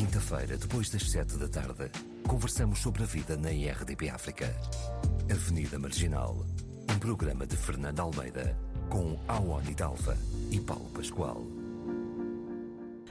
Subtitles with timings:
[0.00, 1.90] quinta-feira, depois das sete da tarde,
[2.26, 4.46] conversamos sobre a vida na IRDP África.
[5.30, 6.38] Avenida Marginal,
[6.90, 8.58] um programa de Fernando Almeida,
[8.88, 10.16] com Awani Dalva
[10.50, 11.44] e Paulo Pascoal.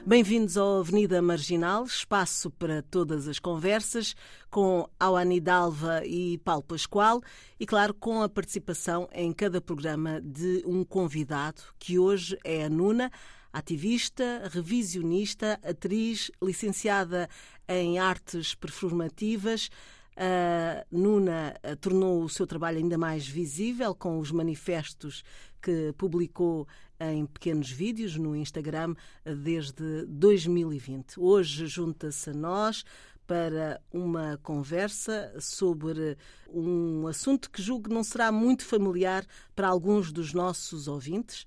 [0.04, 4.16] Bem-vindos ao Avenida Marginal, espaço para todas as conversas,
[4.50, 7.22] com Awani Dalva e Paulo Pascoal
[7.60, 12.68] e, claro, com a participação em cada programa de um convidado, que hoje é a
[12.68, 13.12] Nuna,
[13.52, 17.28] ativista, revisionista, atriz, licenciada
[17.68, 19.70] em artes performativas.
[20.16, 25.22] A Nuna tornou o seu trabalho ainda mais visível com os manifestos
[25.62, 26.66] que publicou
[26.98, 31.18] em pequenos vídeos no Instagram desde 2020.
[31.18, 32.84] Hoje junta-se a nós
[33.26, 39.24] para uma conversa sobre um assunto que julgo não será muito familiar
[39.54, 41.46] para alguns dos nossos ouvintes.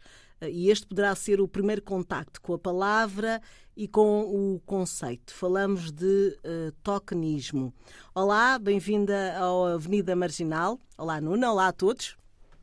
[0.50, 3.42] E este poderá ser o primeiro contacto com a palavra
[3.76, 5.34] e com o conceito.
[5.34, 7.74] Falamos de uh, tokenismo.
[8.14, 10.80] Olá, bem-vinda ao Avenida Marginal.
[10.98, 11.52] Olá, Nuna.
[11.52, 12.18] Olá a todos.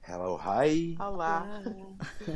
[0.06, 0.97] Hello, hi.
[0.98, 1.47] Olá.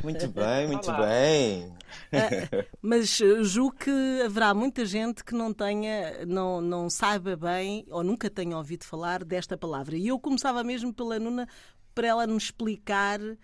[0.03, 1.05] Muito bem, muito Olá.
[1.05, 1.67] bem.
[1.67, 8.03] Uh, mas julgo que haverá muita gente que não tenha, não, não saiba bem ou
[8.03, 9.97] nunca tenha ouvido falar desta palavra.
[9.97, 11.47] E eu começava mesmo pela Nuna
[11.93, 13.37] para ela nos explicar uh,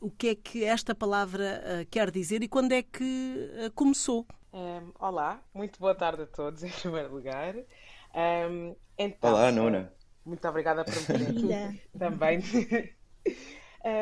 [0.00, 4.26] o que é que esta palavra uh, quer dizer e quando é que uh, começou.
[4.52, 7.54] Um, olá, muito boa tarde a todos, em primeiro lugar.
[7.56, 9.92] Um, então, Olá, Nuna.
[10.24, 12.40] Muito obrigada por me aqui também.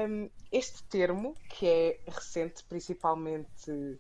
[0.09, 3.99] um, este termo, que é recente, principalmente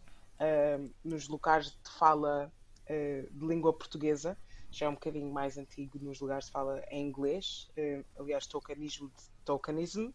[1.04, 2.52] nos locais de fala
[2.88, 4.36] de língua portuguesa,
[4.70, 7.70] já é um bocadinho mais antigo nos lugares de fala em inglês,
[8.18, 9.10] aliás, tokenismo
[9.46, 10.10] tokenism,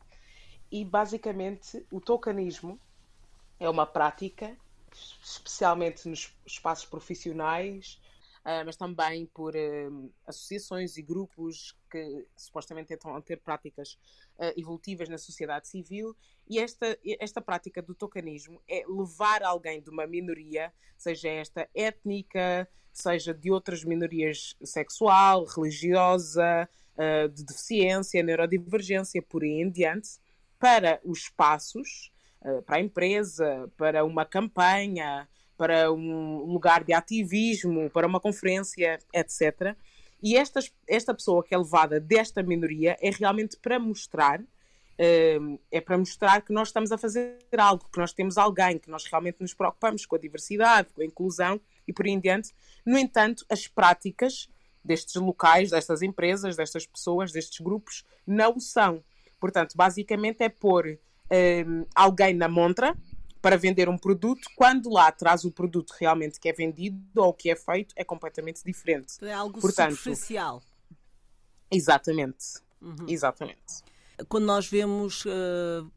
[0.72, 2.80] e basicamente o tokenismo
[3.60, 4.56] é uma prática,
[5.22, 8.00] especialmente nos espaços profissionais,
[8.40, 14.00] uh, mas também por uh, associações e grupos que supostamente tentam ter práticas
[14.38, 16.16] uh, evolutivas na sociedade civil.
[16.50, 22.68] E esta, esta prática do tokenismo é levar alguém de uma minoria, seja esta étnica,
[22.94, 26.68] seja de outras minorias sexual, religiosa,
[27.34, 30.20] de deficiência, neurodivergência, por aí em diante,
[30.62, 32.12] para os espaços,
[32.66, 35.28] para a empresa, para uma campanha,
[35.58, 39.76] para um lugar de ativismo, para uma conferência, etc.
[40.22, 44.42] E esta, esta pessoa que é levada desta minoria é realmente para mostrar
[45.72, 49.04] é para mostrar que nós estamos a fazer algo, que nós temos alguém, que nós
[49.06, 52.54] realmente nos preocupamos com a diversidade, com a inclusão e por aí em diante.
[52.86, 54.48] No entanto, as práticas
[54.84, 59.04] destes locais, destas empresas, destas pessoas, destes grupos, não são.
[59.42, 61.00] Portanto, basicamente é pôr
[61.68, 62.96] um, alguém na montra
[63.42, 67.50] para vender um produto, quando lá atrás o produto realmente que é vendido ou que
[67.50, 69.16] é feito é completamente diferente.
[69.26, 70.62] É algo Portanto, superficial.
[71.72, 72.60] Exatamente.
[72.80, 73.08] Uhum.
[73.08, 73.84] Exatamente.
[74.30, 75.92] Quando nós vemos uh,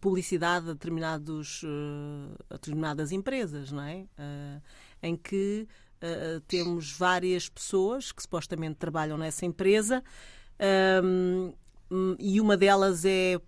[0.00, 4.06] publicidade a, determinados, uh, a determinadas empresas, não é?
[4.18, 4.62] Uh,
[5.02, 5.66] em que
[6.46, 10.04] temos várias pessoas que supostamente trabalham nessa empresa
[11.02, 11.52] um,
[12.18, 13.40] e uma delas é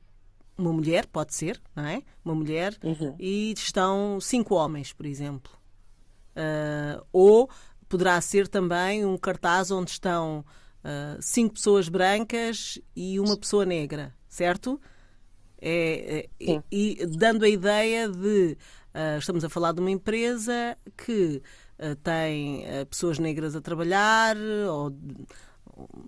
[0.57, 2.03] uma mulher, pode ser, não é?
[2.25, 3.15] Uma mulher, uhum.
[3.19, 5.53] e estão cinco homens, por exemplo.
[6.37, 7.49] Uh, ou
[7.89, 10.45] poderá ser também um cartaz onde estão
[10.85, 14.81] uh, cinco pessoas brancas e uma pessoa negra, certo?
[15.61, 18.57] É, é e, e, dando a ideia de
[19.19, 21.43] estamos a falar de uma empresa que
[21.81, 24.37] Uh, tem uh, pessoas negras a trabalhar
[24.69, 24.93] ou,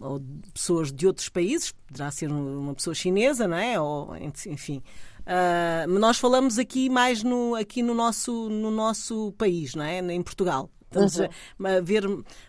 [0.01, 0.21] ou,
[0.53, 3.81] pessoas de outros países, poderá ser uma pessoa chinesa, não é?
[3.81, 4.17] Ou,
[4.47, 4.83] enfim.
[5.21, 9.99] Uh, nós falamos aqui mais no, aqui no, nosso, no nosso país, não é?
[9.99, 10.71] Em Portugal.
[10.87, 11.27] Estamos uhum.
[11.67, 12.03] a, ver.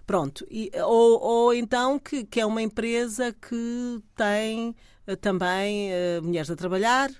[0.05, 0.47] Pronto.
[0.49, 4.75] E, ou, ou então que, que é uma empresa que tem
[5.19, 5.91] também
[6.23, 7.11] mulheres a trabalhar.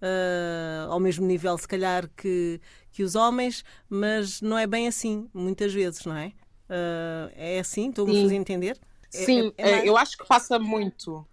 [0.00, 2.60] Uh, ao mesmo nível, se calhar, que,
[2.92, 6.28] que os homens, mas não é bem assim, muitas vezes, não é?
[6.68, 7.88] Uh, é assim?
[7.90, 8.78] Estou-me a fazer entender?
[9.10, 9.86] Sim, é, é mais...
[9.86, 11.26] eu acho que passa muito.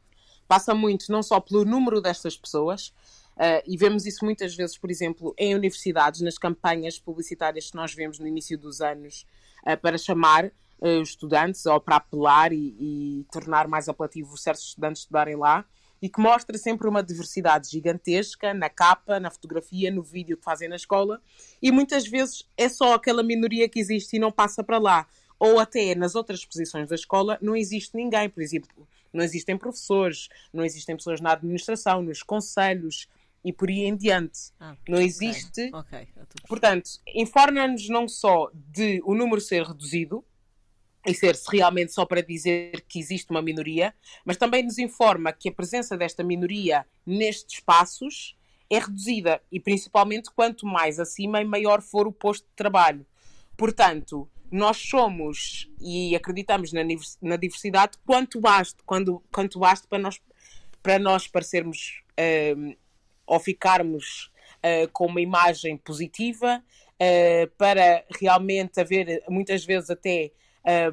[0.47, 2.89] Passa muito, não só pelo número destas pessoas,
[3.35, 7.93] uh, e vemos isso muitas vezes, por exemplo, em universidades, nas campanhas publicitárias que nós
[7.93, 9.25] vemos no início dos anos,
[9.81, 15.35] para chamar os estudantes ou para apelar e, e tornar mais apelativo certos estudantes estudarem
[15.35, 15.65] lá
[16.01, 20.67] e que mostra sempre uma diversidade gigantesca na capa, na fotografia, no vídeo que fazem
[20.67, 21.21] na escola
[21.61, 25.07] e muitas vezes é só aquela minoria que existe e não passa para lá.
[25.45, 30.27] Ou até nas outras posições da escola não existe ninguém, por exemplo, não existem professores,
[30.53, 33.07] não existem pessoas na administração, nos conselhos
[33.43, 34.51] e por aí em diante.
[34.59, 35.67] Ah, não existe.
[35.67, 36.01] Okay.
[36.01, 36.07] Okay.
[36.47, 40.25] Portanto, informa-nos não só de o número ser reduzido,
[41.05, 43.93] e ser -se realmente só para dizer que existe uma minoria,
[44.25, 48.35] mas também nos informa que a presença desta minoria nestes espaços
[48.69, 53.05] é reduzida e principalmente quanto mais acima e maior for o posto de trabalho.
[53.55, 56.81] Portanto, nós somos e acreditamos na,
[57.21, 60.21] na diversidade quanto basta, quando, quanto basta para nós,
[60.81, 62.75] para nós parecermos uh,
[63.25, 66.63] ou ficarmos uh, com uma imagem positiva,
[66.93, 70.31] uh, para realmente haver muitas vezes até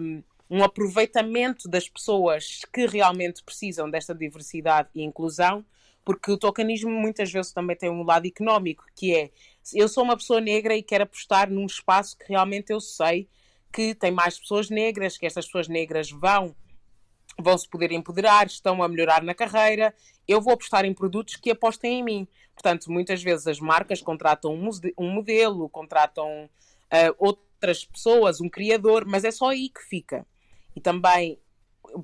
[0.00, 5.64] um, um aproveitamento das pessoas que realmente precisam desta diversidade e inclusão,
[6.04, 9.30] porque o tokenismo muitas vezes também tem um lado económico, que é
[9.72, 13.28] eu sou uma pessoa negra e quero apostar num espaço que realmente eu sei
[13.72, 16.54] que tem mais pessoas negras, que estas pessoas negras vão
[17.40, 19.94] vão se poder empoderar, estão a melhorar na carreira.
[20.28, 22.28] Eu vou apostar em produtos que apostem em mim.
[22.54, 29.24] Portanto, muitas vezes as marcas contratam um modelo, contratam uh, outras pessoas, um criador, mas
[29.24, 30.26] é só aí que fica.
[30.76, 31.38] E também,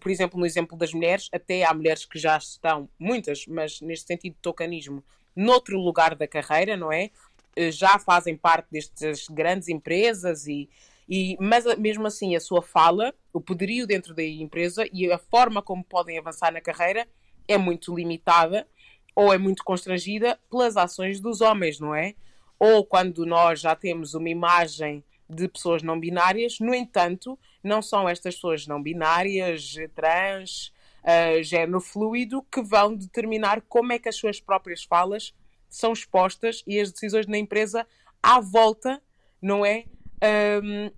[0.00, 4.06] por exemplo, no exemplo das mulheres, até há mulheres que já estão, muitas, mas neste
[4.06, 5.04] sentido de tocanismo,
[5.36, 7.10] noutro lugar da carreira, não é?
[7.54, 10.68] Eh, já fazem parte destas grandes empresas e,
[11.08, 15.62] e mas mesmo assim a sua fala, o poderio dentro da empresa e a forma
[15.62, 17.08] como podem avançar na carreira
[17.46, 18.68] é muito limitada
[19.14, 22.14] ou é muito constrangida pelas ações dos homens, não é?
[22.58, 28.08] Ou quando nós já temos uma imagem de pessoas não binárias, no entanto, não são
[28.08, 30.72] estas pessoas não binárias, trans,
[31.02, 35.34] uh, género fluido, que vão determinar como é que as suas próprias falas
[35.68, 37.86] são expostas e as decisões na empresa
[38.22, 39.02] à volta,
[39.40, 39.84] não é?
[40.22, 40.90] Um,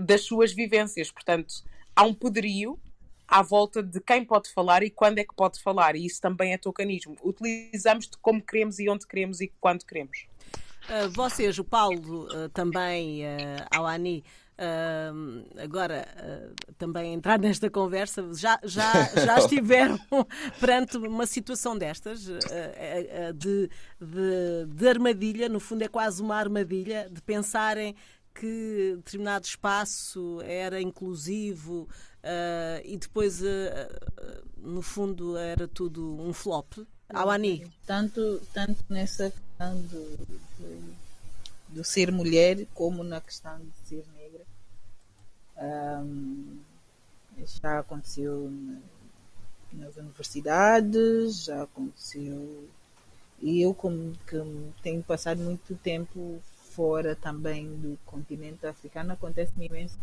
[0.00, 1.10] das suas vivências.
[1.10, 1.54] Portanto,
[1.94, 2.78] há um poderio
[3.26, 5.96] à volta de quem pode falar e quando é que pode falar.
[5.96, 7.16] E isso também é tocanismo.
[7.22, 10.26] Utilizamos de como queremos e onde queremos e quando queremos.
[10.84, 14.22] Uh, vocês, o Paulo, uh, também, uh, ao Ani,
[14.56, 20.00] Uh, agora uh, também entrar nesta conversa, já, já, já estiveram
[20.58, 22.40] perante uma situação destas uh,
[23.34, 23.68] de,
[24.00, 27.94] de, de, armadilha, no fundo é quase uma armadilha, de pensarem
[28.38, 31.88] que determinado espaço era inclusivo
[32.84, 33.40] e depois,
[34.58, 36.74] no fundo, era tudo um flop.
[37.08, 37.72] Awani.
[37.86, 40.16] Tanto, tanto nessa questão do,
[40.58, 40.94] do,
[41.68, 44.04] do ser mulher como na questão de ser
[45.56, 46.58] um,
[47.62, 48.52] já aconteceu
[49.72, 52.68] nas universidades, já aconteceu.
[53.40, 54.36] E eu, como que
[54.82, 56.40] tenho passado muito tempo
[56.76, 59.98] fora também do continente africano, acontece-me imenso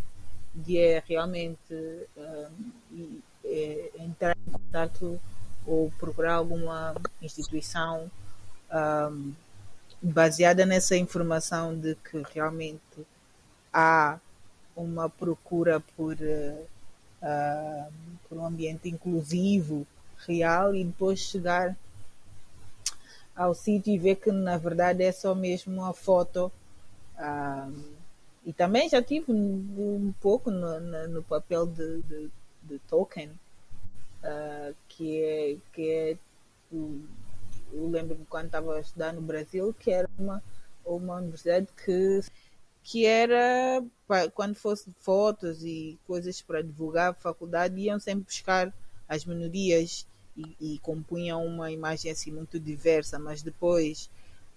[0.53, 1.73] de é realmente
[2.17, 5.19] um, é, entrar em contato
[5.65, 8.11] ou procurar alguma instituição
[8.71, 9.33] um,
[10.01, 13.07] baseada nessa informação de que realmente
[13.71, 14.19] há
[14.75, 17.93] uma procura por, uh,
[18.27, 19.87] por um ambiente inclusivo,
[20.27, 21.75] real, e depois chegar
[23.35, 26.51] ao sítio e ver que na verdade é só mesmo uma foto.
[27.23, 27.93] Uh,
[28.45, 32.31] e também já tive um, um pouco no, no, no, papel de, de,
[32.63, 36.17] de Tolkien, uh, que é, que é
[37.71, 40.43] eu lembro-me quando estava a estudar no Brasil, que era uma,
[40.85, 42.21] uma universidade que
[42.83, 43.81] que era
[44.33, 48.73] quando fosse fotos e coisas para divulgar a faculdade iam sempre buscar
[49.07, 54.09] as minorias e, e compunham uma imagem assim muito diversa mas depois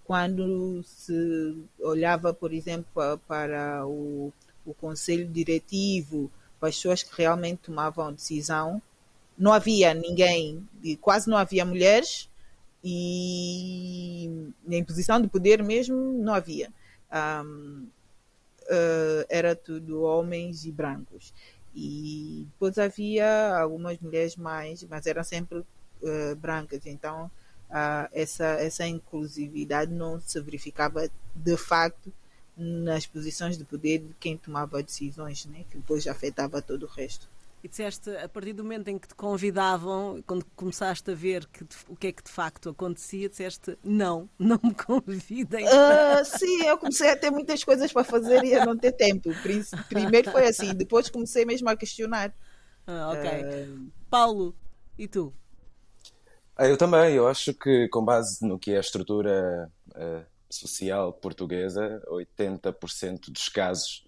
[0.07, 4.33] quando se olhava por exemplo para o,
[4.65, 8.81] o conselho diretivo para as pessoas que realmente tomavam decisão
[9.37, 10.67] não havia ninguém
[11.01, 12.29] quase não havia mulheres
[12.83, 16.71] e em posição de poder mesmo não havia
[17.11, 17.87] um,
[18.67, 21.33] uh, era tudo homens e brancos.
[21.75, 26.85] E depois havia algumas mulheres mais, mas eram sempre uh, brancas.
[26.85, 27.29] Então
[27.69, 32.11] uh, essa, essa inclusividade não se verificava de facto
[32.55, 35.63] nas posições de poder de quem tomava decisões, né?
[35.69, 37.29] que depois afetava todo o resto.
[37.63, 41.65] E disseste, a partir do momento em que te convidavam, quando começaste a ver que,
[41.87, 45.65] o que é que de facto acontecia, disseste, não, não me convidem.
[45.65, 49.29] Uh, sim, eu comecei a ter muitas coisas para fazer e a não ter tempo.
[49.89, 52.33] Primeiro foi assim, depois comecei mesmo a questionar.
[52.85, 53.29] Ah, ok.
[53.43, 53.91] Uh...
[54.09, 54.55] Paulo,
[54.97, 55.33] e tu?
[56.59, 61.13] Ah, eu também, eu acho que com base no que é a estrutura uh, social
[61.13, 64.03] portuguesa, 80% dos casos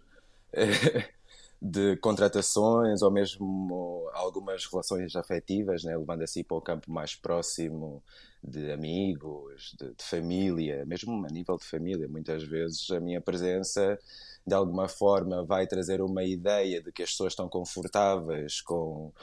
[1.62, 5.96] de contratações ou mesmo algumas relações afetivas, né?
[5.96, 8.02] levando assim para o campo mais próximo
[8.44, 12.08] de amigos, de, de, família, mesmo a nível de família.
[12.08, 14.00] Muitas vezes a minha presença,
[14.48, 19.14] de alguma forma, vai trazer uma ideia de que as pessoas estão confortáveis com.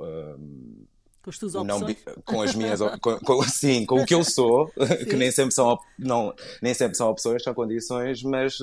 [0.00, 0.84] Um,
[1.22, 2.04] com as tuas opções?
[2.06, 4.70] Não, com as minhas, com, com, sim, com o que eu sou,
[5.08, 8.58] que nem sempre são, não, nem sempre são opções, são condições, mas,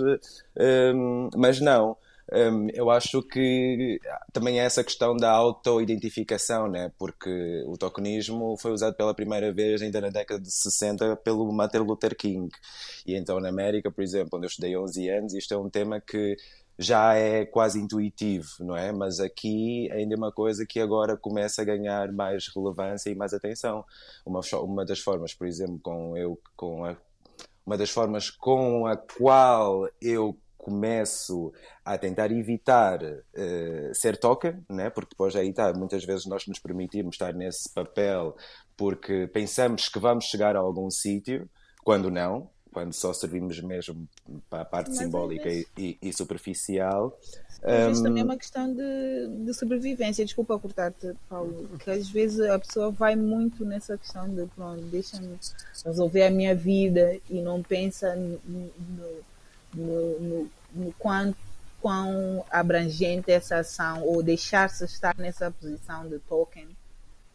[0.58, 1.98] um, mas não.
[2.32, 4.00] Um, eu acho que
[4.32, 6.92] também é essa questão da auto-identificação, né?
[6.98, 11.80] porque o tokenismo foi usado pela primeira vez ainda na década de 60 pelo Martin
[11.80, 12.50] Luther King.
[13.06, 16.00] E então na América, por exemplo, onde eu estudei 11 anos, isto é um tema
[16.00, 16.38] que
[16.82, 18.90] já é quase intuitivo, não é?
[18.94, 23.34] Mas aqui ainda é uma coisa que agora começa a ganhar mais relevância e mais
[23.34, 23.84] atenção.
[24.26, 26.96] Uma, uma das formas, por exemplo, com eu, com a,
[27.66, 31.52] uma das formas com a qual eu começo
[31.84, 34.90] a tentar evitar uh, ser token, né?
[34.90, 38.36] porque depois aí está, muitas vezes nós nos permitimos estar nesse papel
[38.78, 41.50] porque pensamos que vamos chegar a algum sítio,
[41.84, 44.08] quando não, quando só servimos mesmo
[44.50, 47.18] para a parte Mas simbólica e, e, e, superficial.
[47.62, 48.04] Um...
[48.04, 50.24] também é uma questão de, de sobrevivência.
[50.24, 55.38] Desculpa cortar-te, Paulo, que às vezes a pessoa vai muito nessa questão de pronto, deixa-me
[55.84, 58.72] resolver a minha vida e não pensa no, no,
[59.74, 61.38] no, no, no quanto
[61.82, 66.68] quão abrangente essa ação ou deixar-se estar nessa posição de token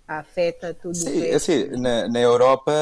[0.07, 2.73] afeta tudo Sim, assim, na, na Europa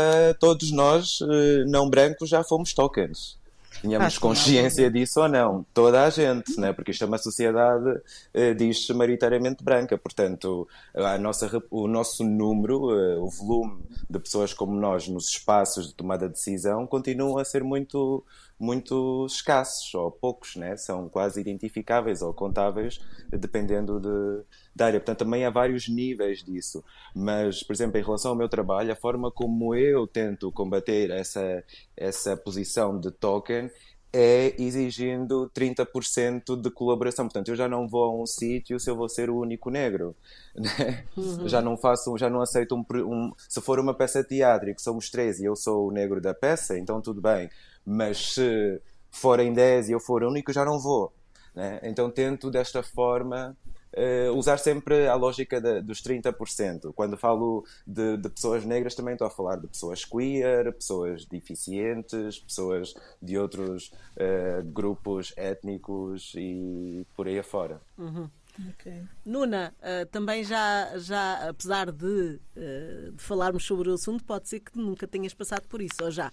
[0.40, 3.40] todos nós eh, não brancos já fomos tokens.
[3.82, 4.92] Tínhamos consciência não.
[4.92, 5.66] disso ou não?
[5.74, 6.72] Toda a gente, né?
[6.72, 8.00] porque isto é uma sociedade,
[8.32, 14.54] eh, diz maioritariamente branca, portanto, a nossa, o nosso número, eh, o volume de pessoas
[14.54, 18.24] como nós nos espaços de tomada de decisão continua a ser muito,
[18.62, 20.76] muito escassos ou poucos, né?
[20.76, 25.00] são quase identificáveis ou contáveis, dependendo de, da área.
[25.00, 26.84] Portanto, também há vários níveis disso.
[27.12, 31.64] Mas, por exemplo, em relação ao meu trabalho, a forma como eu tento combater essa,
[31.96, 33.68] essa posição de token
[34.12, 37.24] é exigindo 30% de colaboração.
[37.24, 40.14] Portanto, eu já não vou a um sítio se eu vou ser o único negro.
[40.54, 41.04] Né?
[41.16, 41.48] Uhum.
[41.48, 45.08] Já não faço, já não aceito um, um, Se for uma peça teatro que somos
[45.08, 47.48] três e eu sou o negro da peça, então tudo bem.
[47.84, 51.12] Mas se forem 10 e eu for o único, já não vou.
[51.54, 51.80] Né?
[51.82, 53.56] Então tento desta forma
[53.96, 56.92] uh, usar sempre a lógica de, dos 30%.
[56.94, 62.38] Quando falo de, de, pessoas negras, também estou a falar de pessoas queer, pessoas deficientes,
[62.38, 67.80] pessoas de outros uh, grupos étnicos e por aí afora.
[67.98, 68.28] Uhum.
[68.74, 69.02] Okay.
[69.24, 74.60] Nuna, uh, também já, já apesar de, uh, de, falarmos sobre o assunto, pode ser
[74.60, 76.30] que nunca tenhas passado por isso, ou já?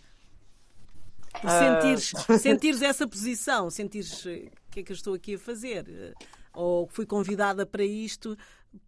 [1.43, 1.49] Uh...
[1.49, 6.15] Sentires, sentires essa posição, sentires o que é que eu estou aqui a fazer?
[6.53, 8.37] ou fui convidada para isto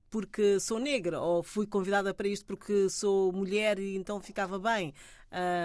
[0.10, 4.94] porque sou negra, ou fui convidada para isto porque sou mulher e então ficava bem.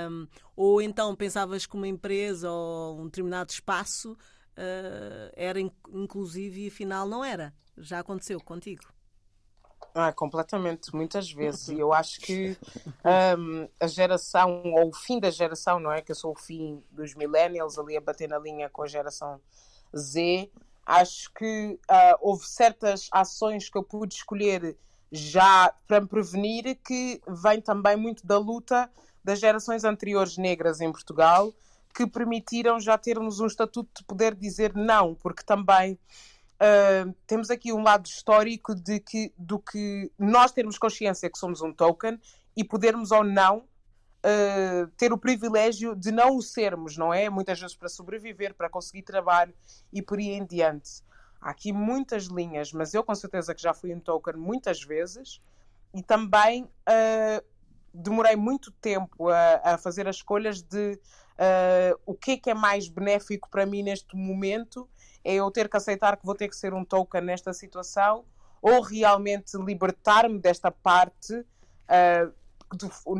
[0.09, 6.69] Um, ou então pensavas que uma empresa ou um determinado espaço uh, era inclusive e
[6.69, 7.53] afinal não era.
[7.77, 8.85] Já aconteceu contigo?
[9.99, 11.69] Ah, completamente, muitas vezes.
[11.69, 12.57] E eu acho que
[13.39, 16.03] um, a geração, ou o fim da geração, não é?
[16.03, 19.41] Que eu sou o fim dos millennials, ali a bater na linha com a geração
[19.97, 20.51] Z,
[20.87, 24.77] Acho que uh, houve certas ações que eu pude escolher
[25.11, 28.89] já para me prevenir que vem também muito da luta
[29.25, 31.53] das gerações anteriores negras em Portugal
[31.93, 35.99] que permitiram já termos um estatuto de poder dizer não, porque também
[36.61, 41.61] uh, temos aqui um lado histórico de que, do que nós termos consciência que somos
[41.63, 42.21] um token
[42.57, 47.29] e podermos ou não uh, ter o privilégio de não o sermos, não é?
[47.31, 49.55] Muitas vezes para sobreviver, para conseguir trabalho
[49.93, 51.03] e por aí em diante.
[51.41, 55.41] Há aqui muitas linhas, mas eu com certeza que já fui um token muitas vezes
[55.95, 57.45] e também uh,
[57.93, 62.55] demorei muito tempo a, a, fazer as escolhas de uh, o que é que é
[62.55, 64.89] mais benéfico para mim neste momento.
[65.29, 68.25] É eu ter que aceitar que vou ter que ser um token nesta situação
[68.63, 72.33] ou realmente libertar-me desta parte uh,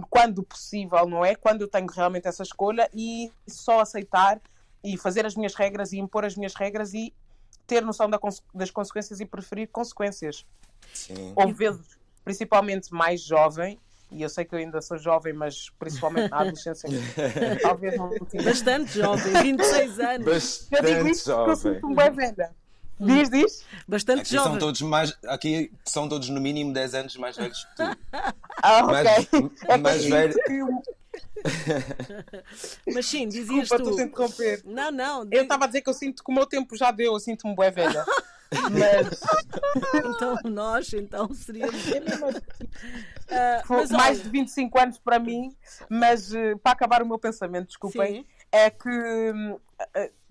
[0.09, 1.35] quando possível, não é?
[1.35, 4.41] Quando eu tenho realmente essa escolha e só aceitar
[4.85, 7.13] e fazer as minhas regras e impor as minhas regras e
[7.67, 8.09] ter noção
[8.55, 10.47] das consequências e preferir consequências.
[10.95, 11.33] Sim.
[11.35, 13.81] Ou vezes, principalmente mais jovem,
[14.17, 16.89] e eu sei que eu ainda sou jovem, mas principalmente na adolescência,
[17.61, 18.43] talvez não tinha.
[18.43, 20.27] Bastante jovem, 26 anos.
[20.27, 21.51] Bastante eu digo isso jovem.
[21.51, 22.51] eu sinto-me bem velha.
[22.99, 23.65] Diz, diz.
[23.87, 24.53] Bastante aqui jovem.
[24.53, 27.83] São todos mais, aqui são todos no mínimo 10 anos mais velhos que tu.
[28.63, 28.93] Ah, ok.
[28.93, 29.29] Mais,
[29.69, 30.35] é mais velho.
[32.93, 34.01] Mas sim, dizias Desculpa, tu.
[34.01, 34.63] interromper.
[34.65, 35.29] Não, não.
[35.31, 37.55] Eu estava a dizer que eu sinto que o meu tempo já deu, eu sinto-me
[37.55, 38.05] bué velha.
[38.71, 39.21] Mas.
[39.95, 41.87] então nós, então, seríamos.
[41.93, 42.29] É mesmo...
[42.29, 42.33] uh,
[43.69, 44.25] mas, mais olha...
[44.25, 45.55] de 25 anos para mim,
[45.89, 48.27] mas uh, para acabar o meu pensamento, desculpem, Sim.
[48.53, 48.89] é que.
[48.89, 49.61] Uh,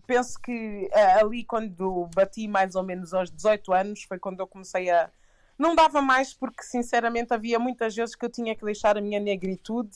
[0.08, 0.88] penso que
[1.20, 5.10] ali quando bati mais ou menos aos 18 anos foi quando eu comecei a.
[5.58, 9.20] Não dava mais porque, sinceramente, havia muitas vezes que eu tinha que deixar a minha
[9.20, 9.96] negritude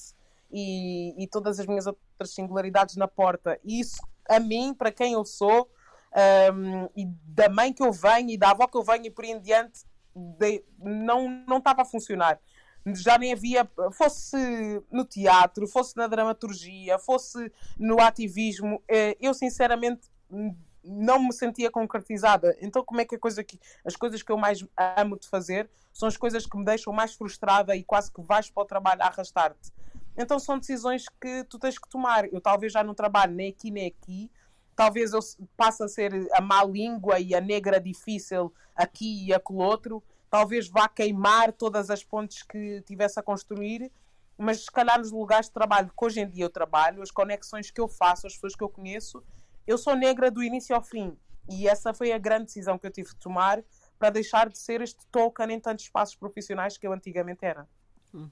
[0.52, 3.60] e, e todas as minhas outras singularidades na porta.
[3.64, 5.70] E isso, a mim, para quem eu sou,
[6.54, 9.24] um, e da mãe que eu venho e da avó que eu venho e por
[9.24, 9.82] aí em diante,
[10.16, 12.40] de, não, não estava a funcionar.
[12.96, 14.38] Já nem havia, fosse
[14.92, 20.10] no teatro, fosse na dramaturgia, fosse no ativismo, eh, eu sinceramente
[20.84, 22.56] não me sentia concretizada.
[22.62, 24.66] Então, como é que a coisa que as coisas que eu mais
[24.98, 28.50] amo de fazer são as coisas que me deixam mais frustrada e quase que vais
[28.50, 29.72] para o trabalho arrastar-te.
[30.18, 32.26] Então, são decisões que tu tens que tomar.
[32.32, 34.32] Eu talvez já não trabalho nem aqui nem aqui,
[34.80, 35.20] talvez eu
[35.58, 40.70] passe a ser a má língua e a negra difícil aqui e aquele outro, talvez
[40.70, 43.92] vá queimar todas as pontes que tivesse a construir,
[44.38, 47.70] mas se calhar nos lugares de trabalho que hoje em dia eu trabalho, as conexões
[47.70, 49.22] que eu faço, as pessoas que eu conheço,
[49.68, 51.14] eu sou negra do início ao fim.
[51.50, 53.62] E essa foi a grande decisão que eu tive de tomar
[53.98, 57.68] para deixar de ser este token em tantos espaços profissionais que eu antigamente era.
[58.14, 58.30] Hum.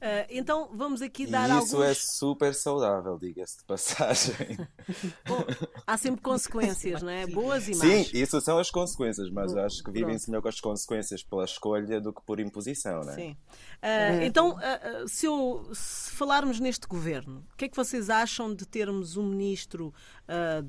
[0.00, 1.90] Uh, então vamos aqui dar e isso alguns...
[1.90, 4.56] é super saudável, diga-se de passagem.
[5.28, 5.44] Bom,
[5.86, 7.26] há sempre consequências, não é?
[7.26, 7.80] Boas e más.
[7.80, 11.44] Sim, isso são as consequências, mas Bom, acho que vivem-se melhor com as consequências pela
[11.44, 13.14] escolha do que por imposição, não é?
[13.14, 13.30] Sim.
[13.32, 18.54] Uh, então, uh, se, eu, se, falarmos neste governo, o que é que vocês acham
[18.54, 19.92] de termos um ministro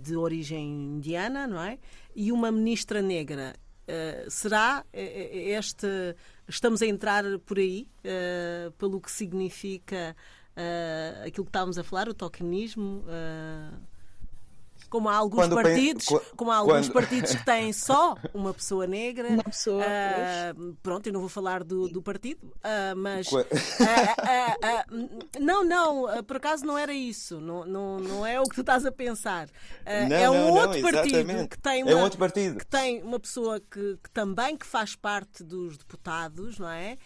[0.02, 1.78] de origem indiana, não é?
[2.16, 3.54] E uma ministra negra?
[4.30, 6.16] Será este
[6.52, 10.16] estamos a entrar por aí, uh, pelo que significa
[10.56, 13.04] uh, aquilo que estávamos a falar, o tokenismo.
[14.92, 16.06] Como há alguns quando partidos,
[16.36, 16.94] como há alguns quando...
[16.94, 19.30] partidos que têm só uma pessoa negra.
[19.30, 19.82] Uma pessoa.
[19.86, 23.32] Uh, pronto, eu não vou falar do, do partido, uh, mas.
[23.32, 23.40] Uh,
[25.40, 27.40] não, não, por acaso não era isso.
[27.40, 29.48] Não, não, não é o que tu estás a pensar.
[30.10, 32.58] Não, é um não, outro não, partido que tem uma, é um outro partido.
[32.58, 36.98] que tem uma pessoa que, que também que faz parte dos deputados, não é?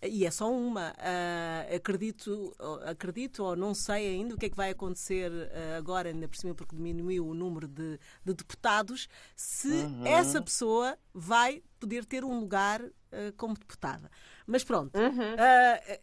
[0.00, 0.92] E é só uma.
[0.92, 6.08] Uh, acredito, acredito ou não sei ainda o que é que vai acontecer uh, agora,
[6.08, 10.06] ainda por cima, porque diminuiu o número de, de deputados, se uhum.
[10.06, 12.92] essa pessoa vai poder ter um lugar uh,
[13.36, 14.08] como deputada.
[14.46, 15.34] Mas pronto, uhum.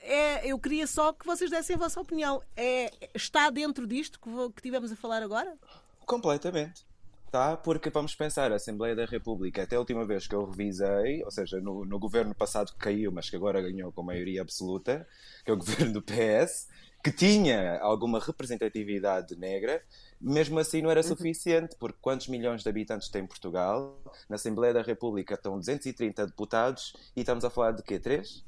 [0.01, 2.41] é, eu queria só que vocês dessem a vossa opinião.
[2.55, 5.57] É, está dentro disto que, que tivemos a falar agora?
[6.05, 6.85] Completamente
[7.25, 11.23] está, porque vamos pensar, a Assembleia da República, até a última vez que eu revisei,
[11.23, 15.07] ou seja, no, no governo passado que caiu, mas que agora ganhou com maioria absoluta,
[15.43, 16.67] que é o governo do PS,
[17.03, 19.83] que tinha alguma representatividade negra,
[20.19, 21.07] mesmo assim não era uhum.
[21.07, 24.01] suficiente, porque quantos milhões de habitantes tem Portugal?
[24.27, 27.99] Na Assembleia da República estão 230 deputados e estamos a falar de quê?
[27.99, 28.43] Três?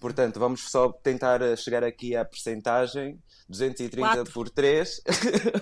[0.00, 3.18] Portanto, vamos só tentar chegar aqui à percentagem.
[3.48, 4.32] 230 quatro.
[4.32, 5.02] por 3.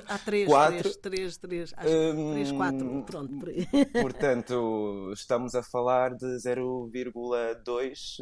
[0.08, 0.82] Há 3, 4.
[0.82, 1.74] 3, 3, 3.
[1.76, 3.02] Acho um, 3, 4.
[3.04, 3.66] Pronto, por aí.
[4.00, 8.16] Portanto, estamos a falar de 0,2.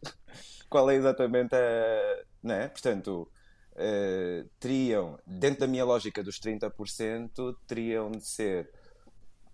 [0.68, 2.24] Qual é exatamente a.
[2.42, 2.68] Né?
[2.68, 3.30] Portanto,
[3.72, 8.70] uh, teriam, dentro da minha lógica dos 30%, teriam de ser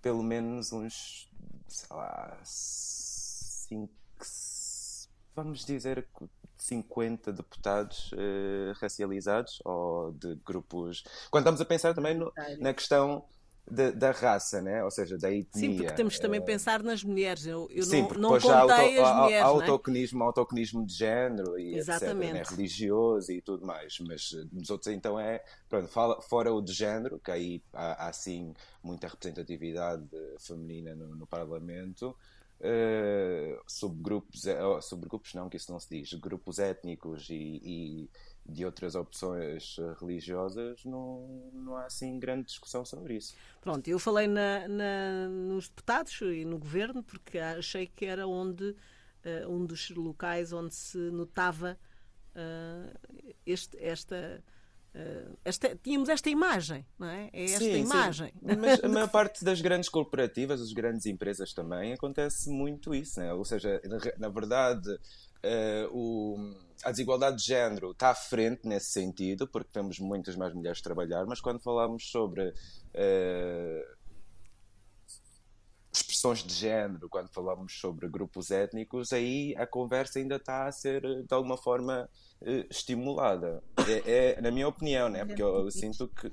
[0.01, 1.29] pelo menos uns,
[1.67, 3.93] sei lá, 5
[5.37, 6.09] vamos dizer,
[6.57, 11.05] 50 deputados uh, racializados ou de grupos.
[11.31, 13.23] Quando estamos a pensar também no, na questão
[13.71, 14.83] de, da raça, né?
[14.83, 15.71] ou seja, da etnia.
[15.71, 16.45] Sim, porque temos também uh...
[16.45, 17.47] pensar nas mulheres.
[17.47, 19.45] Eu, eu Sim, não, não contei auto, as mulheres.
[19.45, 20.27] Há autoconismo, é?
[20.27, 22.39] autoconismo de género e Exatamente.
[22.39, 22.51] etc.
[22.51, 22.57] Né?
[22.57, 23.99] Religioso e tudo mais.
[24.01, 25.45] Mas eh, nos outros, então, é.
[25.69, 31.17] Pronto, fala, fora o de género, que aí há, há sim muita representatividade feminina no,
[31.17, 32.17] no Parlamento.
[32.59, 38.11] Uh, subgrupos, uh, subgrupos não, que isso não se diz, grupos étnicos e, e,
[38.47, 43.35] de outras opções religiosas, não, não há assim grande discussão sobre isso.
[43.61, 48.71] Pronto, eu falei na, na, nos deputados e no governo porque achei que era onde
[48.71, 51.79] uh, um dos locais onde se notava
[53.47, 54.56] este, esta Uh,
[55.45, 57.31] esta, tínhamos esta imagem, não é?
[57.33, 58.29] É esta sim, imagem.
[58.29, 58.57] Sim.
[58.57, 63.33] Mas a maior parte das grandes corporativas, as grandes empresas também, acontece muito isso, né?
[63.33, 66.55] Ou seja, na, na verdade, uh, o,
[66.85, 70.83] a desigualdade de género está à frente nesse sentido, porque temos muitas mais mulheres a
[70.83, 73.96] trabalhar, mas quando falamos sobre uh,
[76.17, 81.03] expressões de género, quando falamos sobre grupos étnicos, aí a conversa ainda está a ser,
[81.03, 82.09] de alguma forma,
[82.71, 83.63] estimulada.
[83.87, 85.25] É, é, na minha opinião, né?
[85.25, 86.33] porque eu, eu sinto que.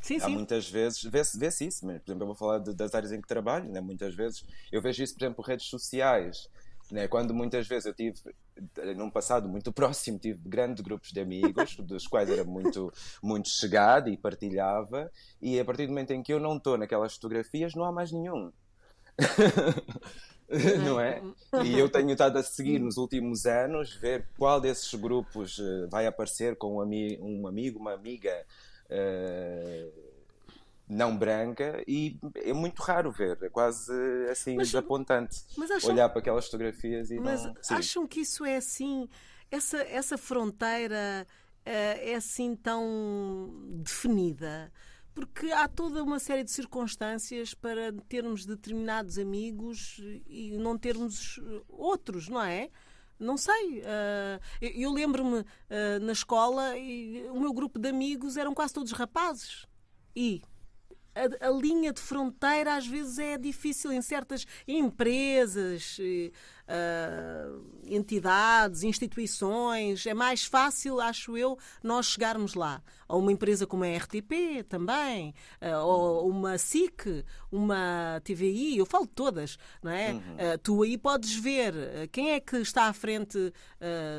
[0.00, 0.34] Sim, Há sim.
[0.34, 3.20] muitas vezes, vê-se vê isso, mas, por exemplo, eu vou falar de, das áreas em
[3.20, 3.80] que trabalho, né?
[3.80, 6.48] muitas vezes eu vejo isso, por exemplo, redes sociais,
[6.90, 7.08] né?
[7.08, 8.18] quando muitas vezes eu tive,
[8.96, 14.08] num passado muito próximo, tive grandes grupos de amigos, dos quais era muito, muito chegado
[14.08, 17.84] e partilhava, e a partir do momento em que eu não estou naquelas fotografias, não
[17.84, 18.52] há mais nenhum.
[20.84, 21.22] não é?
[21.64, 26.06] E eu tenho estado a seguir nos últimos anos, ver qual desses grupos uh, vai
[26.06, 28.32] aparecer com um, ami um amigo, uma amiga
[28.90, 30.15] uh,
[30.88, 33.92] não branca, e é muito raro ver, é quase
[34.30, 37.54] assim mas, desapontante mas acham, olhar para aquelas fotografias e mas não.
[37.70, 39.08] Acham que isso é assim,
[39.50, 44.72] essa, essa fronteira uh, é assim tão definida?
[45.12, 52.28] porque há toda uma série de circunstâncias para termos determinados amigos e não termos outros,
[52.28, 52.68] não é?
[53.18, 53.80] Não sei.
[53.80, 55.42] Uh, eu lembro-me
[56.02, 59.66] na escola e o meu grupo de amigos eram quase todos rapazes.
[60.14, 60.42] E
[61.16, 65.98] a, a, linha de fronteira às vezes é difícil em certas empresas,
[66.66, 70.06] uh, entidades, instituições.
[70.06, 72.82] É mais fácil, acho eu, nós chegarmos lá.
[73.08, 79.06] Ou uma empresa como a RTP também, uh, ou uma SIC, uma TVI, eu falo
[79.06, 80.12] de todas, não é?
[80.12, 80.18] Uhum.
[80.18, 83.52] Uh, tu aí podes ver quem é que está à frente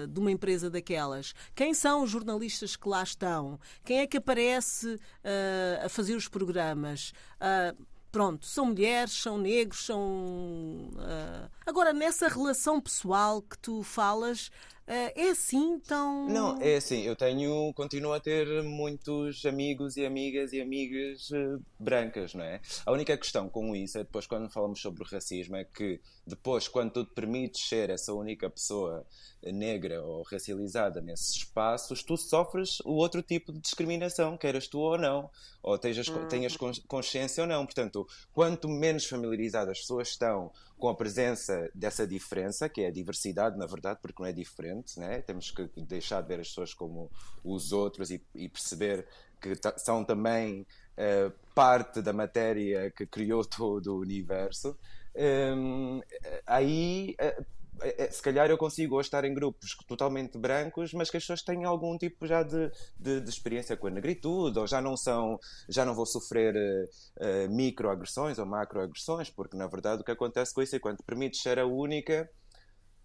[0.10, 5.00] de uma empresa daquelas, quem são os jornalistas que lá estão, quem é que aparece
[5.84, 7.12] a fazer os programas.
[7.42, 10.00] Uh, pronto, são mulheres, são negros, são.
[10.94, 11.50] Uh...
[11.66, 14.50] Agora, nessa relação pessoal que tu falas,
[14.88, 16.28] é assim tão.
[16.30, 17.74] Não, é assim, eu tenho.
[17.74, 22.62] continuo a ter muitos amigos e amigas e amigas uh, brancas, não é?
[22.86, 26.68] A única questão com isso é depois, quando falamos sobre o racismo, é que depois,
[26.68, 29.06] quando tu te permites ser essa única pessoa
[29.44, 34.98] negra ou racializada nesses espaços, tu sofres o outro tipo de discriminação, queiras tu ou
[34.98, 35.30] não,
[35.62, 36.28] ou tenhas, uhum.
[36.28, 36.56] tenhas
[36.88, 37.66] consciência ou não.
[37.66, 42.92] Portanto, quanto menos familiarizadas as pessoas estão com a presença dessa diferença, que é a
[42.92, 45.22] diversidade, na verdade, porque não é diferente, né?
[45.22, 47.10] temos que deixar de ver as pessoas como
[47.44, 49.08] os outros e, e perceber
[49.42, 50.66] que são também
[50.98, 54.78] uh, parte da matéria que criou todo o universo.
[55.16, 56.02] Um,
[56.46, 57.46] aí uh,
[58.12, 61.66] se calhar eu consigo hoje estar em grupos totalmente brancos, mas que as pessoas têm
[61.66, 65.86] algum tipo já de, de, de experiência com a negritude, ou já não são, já
[65.86, 70.76] não vou sofrer uh, microagressões ou macroagressões, porque na verdade o que acontece com isso
[70.76, 72.30] é quando permites ser a única,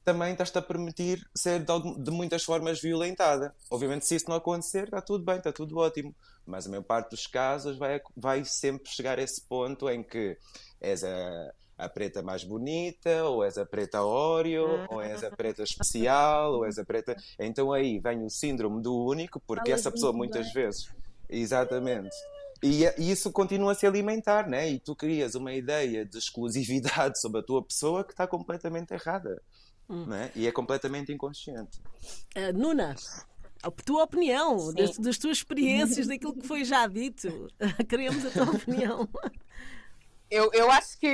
[0.04, 3.54] também estás-te a permitir ser de, de, muitas formas violentada.
[3.70, 6.14] Obviamente, se isso não acontecer, está tudo bem, está tudo ótimo.
[6.44, 10.36] Mas a maior parte dos casos vai, vai sempre chegar a esse ponto em que
[10.80, 15.62] és a a preta mais bonita, ou és a preta Oreo, ou és a preta
[15.62, 17.16] especial, ou és a preta.
[17.38, 20.88] Então aí vem o síndrome do único, porque essa pessoa muitas vezes.
[21.28, 22.14] Exatamente.
[22.62, 24.70] E, e, isso continua a se alimentar, né?
[24.70, 29.42] E tu crias uma ideia de exclusividade sobre a tua pessoa que está completamente errada.
[29.88, 30.06] Hum.
[30.06, 30.30] Né?
[30.36, 31.80] E é completamente inconsciente.
[32.36, 32.94] Uh, Nuna,
[33.62, 37.48] a tua opinião, das, das, tuas experiências, daquilo que foi já dito.
[37.88, 39.08] Queremos a tua opinião.
[40.32, 41.06] Eu, eu acho que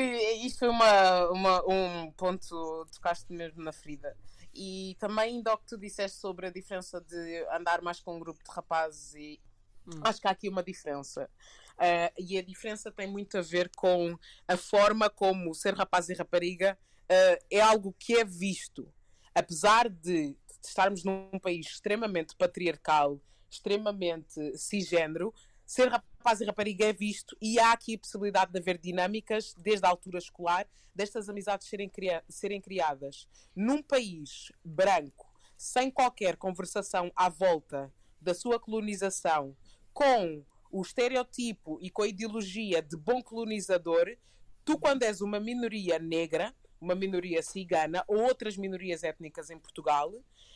[0.47, 4.17] isto foi uma, uma, um ponto, tocaste mesmo na ferida.
[4.55, 8.21] E também ainda o que tu disseste sobre a diferença de andar mais com um
[8.21, 9.41] grupo de rapazes e
[9.89, 10.01] hum.
[10.05, 11.29] acho que há aqui uma diferença.
[11.73, 16.15] Uh, e a diferença tem muito a ver com a forma como ser rapaz e
[16.15, 16.79] rapariga
[17.11, 18.89] uh, é algo que é visto.
[19.35, 25.35] Apesar de estarmos num país extremamente patriarcal, extremamente cisgênero,
[25.69, 29.85] ser rapaz e rapariga é visto e há aqui a possibilidade de haver dinâmicas, desde
[29.85, 37.13] a altura escolar, destas amizades serem, cria serem criadas num país branco, sem qualquer conversação
[37.15, 39.55] à volta da sua colonização,
[39.93, 44.17] com o estereotipo e com a ideologia de bom colonizador,
[44.65, 50.13] tu, quando és uma minoria negra, uma minoria cigana ou outras minorias étnicas em Portugal,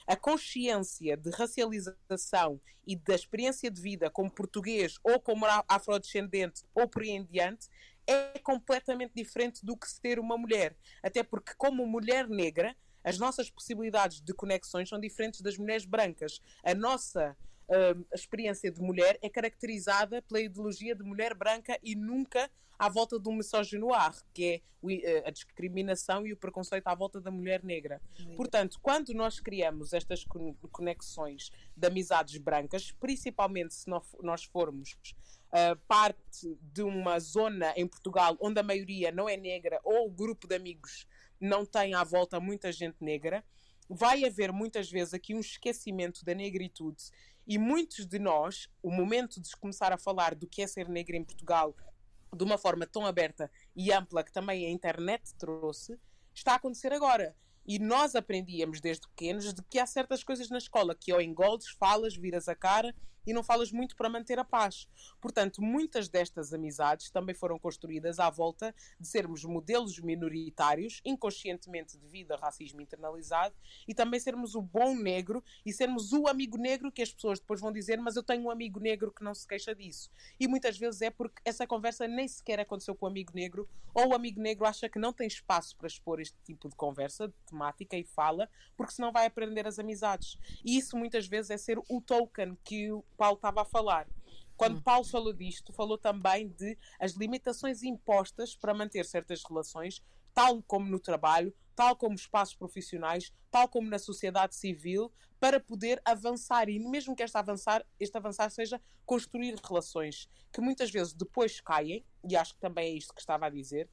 [0.06, 6.88] a consciência de racialização e da experiência de vida como português ou como afrodescendente ou
[6.88, 7.68] por aí em diante
[8.06, 10.76] é completamente diferente do que ser uma mulher.
[11.02, 16.40] Até porque, como mulher negra, as nossas possibilidades de conexões são diferentes das mulheres brancas.
[16.64, 17.36] A nossa
[17.72, 23.18] uh, experiência de mulher é caracterizada pela ideologia de mulher branca e nunca à volta
[23.18, 28.00] do misogynoir, que é uh, a discriminação e o preconceito à volta da mulher negra.
[28.36, 30.24] Portanto, quando nós criamos estas
[30.70, 33.88] conexões de amizades brancas, principalmente se
[34.22, 34.96] nós formos
[35.52, 40.10] Uh, parte de uma zona em Portugal onde a maioria não é negra ou o
[40.10, 41.06] grupo de amigos
[41.38, 43.44] não tem à volta muita gente negra,
[43.88, 47.02] vai haver muitas vezes aqui um esquecimento da negritude
[47.46, 51.16] E muitos de nós, o momento de começar a falar do que é ser negro
[51.16, 51.74] em Portugal
[52.34, 55.98] de uma forma tão aberta e ampla que também a internet trouxe,
[56.34, 57.36] está a acontecer agora.
[57.66, 61.68] E nós aprendíamos desde pequenos de que há certas coisas na escola que ou engoldes,
[61.68, 62.94] falas, viras a cara
[63.26, 64.88] e não falas muito para manter a paz.
[65.20, 72.32] Portanto, muitas destas amizades também foram construídas à volta de sermos modelos minoritários, inconscientemente devido
[72.32, 73.54] a racismo internalizado,
[73.86, 77.60] e também sermos o bom negro e sermos o amigo negro que as pessoas depois
[77.60, 80.10] vão dizer, mas eu tenho um amigo negro que não se queixa disso.
[80.38, 84.08] E muitas vezes é porque essa conversa nem sequer aconteceu com o amigo negro, ou
[84.08, 87.34] o amigo negro acha que não tem espaço para expor este tipo de conversa, de
[87.46, 90.38] temática e fala, porque senão vai aprender as amizades.
[90.64, 94.08] E isso muitas vezes é ser o token que Paulo estava a falar.
[94.56, 94.82] Quando hum.
[94.82, 100.02] Paulo falou disto, falou também de as limitações impostas para manter certas relações,
[100.34, 106.00] tal como no trabalho, tal como espaços profissionais, tal como na sociedade civil, para poder
[106.04, 111.60] avançar e mesmo que este avançar, este avançar seja construir relações que muitas vezes depois
[111.60, 113.88] caem, e acho que também é isto que estava a dizer,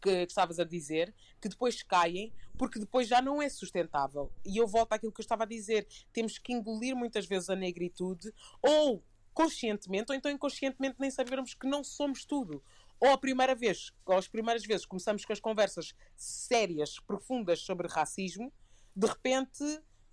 [0.00, 4.32] que, que, estavas a dizer, que depois caem, porque depois já não é sustentável.
[4.44, 7.56] E eu volto àquilo que eu estava a dizer: temos que engolir muitas vezes a
[7.56, 8.32] negritude,
[8.62, 12.62] ou conscientemente, ou então inconscientemente, nem sabermos que não somos tudo.
[13.00, 17.86] Ou a primeira vez, ou as primeiras vezes começamos com as conversas sérias, profundas sobre
[17.86, 18.52] racismo,
[18.96, 19.62] de repente,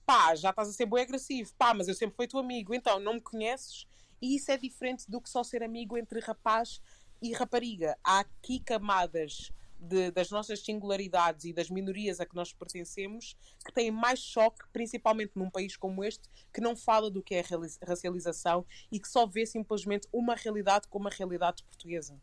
[0.06, 3.00] pá, já estás a ser bem agressivo, pá, mas eu sempre fui teu amigo, então
[3.00, 3.88] não me conheces.
[4.22, 6.80] E isso é diferente do que só ser amigo entre rapaz
[7.22, 7.98] e rapariga.
[8.04, 9.52] Há aqui camadas
[9.86, 14.66] de, das nossas singularidades e das minorias a que nós pertencemos que têm mais choque,
[14.74, 17.44] principalmente num país como este, que não fala do que é
[17.86, 22.20] racialização e que só vê simplesmente uma realidade como a realidade portuguesa.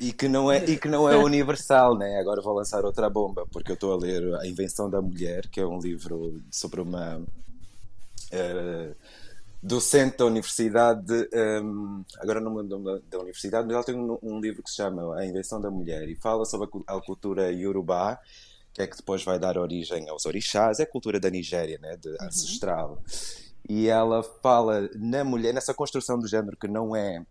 [0.00, 2.18] E que não é, e que não é universal, né?
[2.18, 5.60] Agora vou lançar outra bomba, porque eu estou a ler A Invenção da Mulher, que
[5.60, 7.18] é um livro sobre uma.
[7.18, 8.96] Uh,
[9.62, 11.28] docente da universidade,
[11.62, 14.76] um, agora não me lembro da universidade, mas ela tem um, um, livro que se
[14.76, 18.18] chama A Invenção da Mulher e fala sobre a, a cultura iorubá,
[18.72, 21.96] que é que depois vai dar origem aos orixás, é a cultura da Nigéria, né,
[21.96, 22.16] de, uhum.
[22.20, 23.02] ancestral.
[23.68, 27.24] E ela fala na mulher, nessa construção do género que não é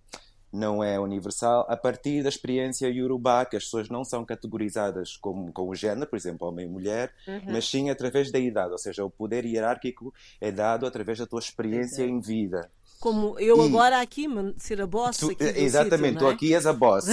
[0.56, 5.52] não é universal a partir da experiência iorubá, que as pessoas não são categorizadas como,
[5.52, 7.42] com o género, por exemplo, homem e mulher, uhum.
[7.48, 11.40] mas sim através da idade, ou seja, o poder hierárquico é dado através da tua
[11.40, 12.70] experiência em vida.
[13.00, 16.34] Como eu e agora aqui, ser a boss tu, aqui Exatamente, sítio, tu é?
[16.34, 17.06] aqui és a boss.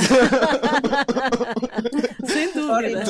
[2.24, 3.04] Sem dúvida.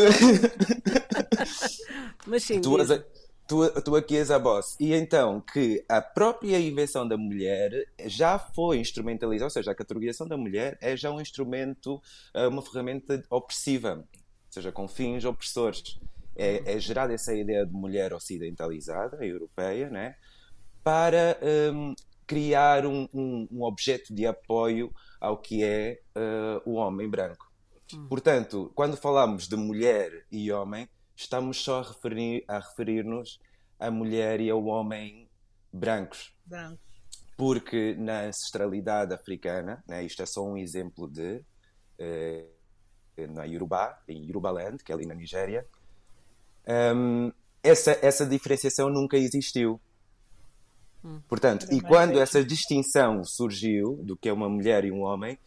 [2.26, 3.04] mas sim, tu és a
[3.52, 4.76] tu, tu aqui és a boss.
[4.80, 10.26] E então que a própria invenção da mulher já foi instrumentalizada, ou seja, a categorização
[10.26, 12.00] da mulher é já um instrumento,
[12.32, 16.00] eh, uma ferramenta opressiva, ou seja, com fins opressores.
[16.34, 20.16] É, é gerada essa ideia de mulher ocidentalizada, europeia, né?
[20.82, 21.38] para
[21.74, 21.94] um,
[22.26, 27.52] criar um, um, um, objeto de apoio ao que é uh, o homem branco.
[27.92, 28.08] Hum.
[28.08, 33.40] Portanto, quando falamos de mulher e homem, estamos só a referir a referir-nos
[33.78, 35.28] à mulher e ao homem
[35.72, 36.34] brancos.
[36.44, 36.92] Brancos.
[37.36, 41.42] Porque na ancestralidade africana, né, isto é só um exemplo de
[41.98, 42.46] eh,
[43.28, 45.66] na Yorubá, em Yorubaland, que é ali na Nigéria,
[46.96, 49.80] um, essa, essa diferenciação nunca existiu.
[51.04, 51.20] Hum.
[51.28, 55.38] Portanto, e quando essa distinção surgiu do que é uma mulher e um homem,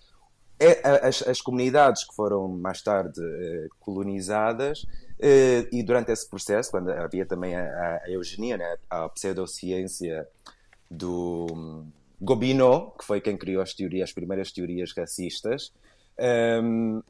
[0.59, 4.85] é, as, as comunidades que foram mais tarde eh, colonizadas
[5.19, 10.27] e durante esse processo, quando havia também a, a eugenia, né, a pseudociência
[10.89, 15.71] do um, Gobineau, que foi quem criou as teorias, as primeiras teorias racistas,
[16.63, 17.01] um,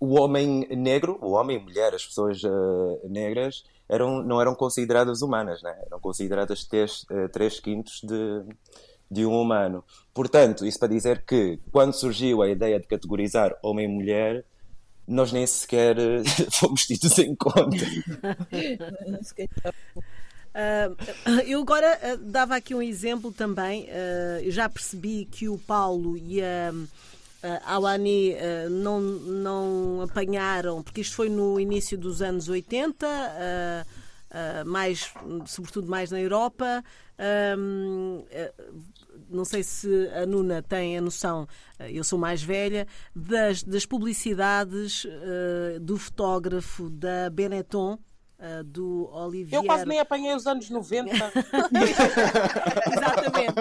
[0.00, 5.22] o homem negro, o homem e mulher, as pessoas uh, negras, eram, não eram consideradas
[5.22, 5.76] humanas, né?
[5.86, 8.42] eram consideradas três, uh, três quintos de,
[9.08, 9.84] de um humano.
[10.12, 14.44] Portanto, isso para dizer que quando surgiu a ideia de categorizar homem e mulher,
[15.12, 17.84] nós nem sequer eh, fomos tidos em conta.
[20.52, 23.84] Uh, eu agora uh, dava aqui um exemplo também.
[23.84, 26.72] Uh, já percebi que o Paulo e a,
[27.64, 28.36] a Awani
[28.70, 33.06] não, não apanharam, porque isto foi no início dos anos 80,
[34.64, 35.12] mais,
[35.46, 36.84] sobretudo mais na Europa
[39.32, 41.46] não sei se a Nuna tem a noção,
[41.78, 47.98] eh, eu sou mais velha, das, das publicidades uh, do fotógrafo da Benetton.
[48.38, 49.60] Uh, do Olivier.
[49.60, 51.12] Eu quase nem apanhei os anos 90.
[52.90, 53.54] Exatamente.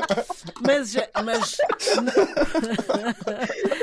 [0.66, 0.96] Mas.
[1.24, 1.58] mas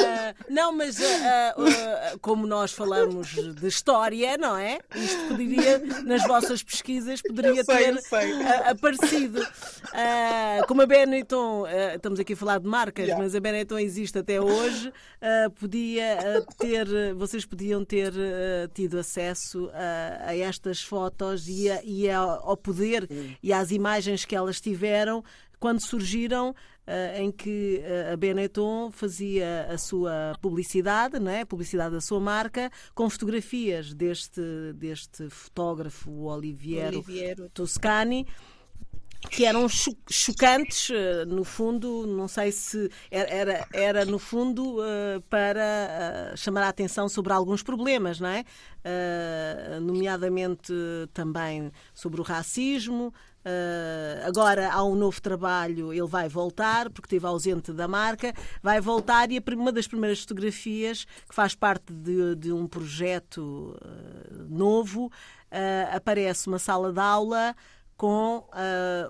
[0.00, 4.78] uh, não, mas uh, uh, como nós falamos de história, não é?
[4.94, 9.46] Isto poderia, nas vossas pesquisas, poderia sei, ter aparecido.
[10.66, 13.22] como a Benetton, estamos aqui a falar de marcas, yeah.
[13.22, 14.92] mas a Benetton existe até hoje,
[15.58, 18.12] podia ter, vocês podiam ter
[18.74, 23.08] tido acesso a, a estas fotos e, a, e ao poder
[23.42, 25.24] e às imagens que elas tiveram
[25.58, 26.50] quando surgiram
[26.88, 31.42] uh, em que eh, a Benetton fazia a sua publicidade, não é?
[31.42, 34.40] a publicidade da sua marca, com fotografias deste,
[34.74, 37.50] deste fotógrafo Oliviero, Oliviero.
[37.50, 38.26] Toscani
[39.32, 44.76] que eram chocantes, eh, no fundo, não sei se era, era no fundo
[45.28, 48.44] para chamar a atenção sobre alguns problemas, não é?
[49.82, 50.72] Nomeadamente
[51.12, 53.12] também sobre o racismo,
[53.44, 58.80] Uh, agora há um novo trabalho, ele vai voltar, porque esteve ausente da marca, vai
[58.80, 65.06] voltar e uma das primeiras fotografias, que faz parte de, de um projeto uh, novo,
[65.06, 67.54] uh, aparece uma sala de aula
[67.96, 68.44] com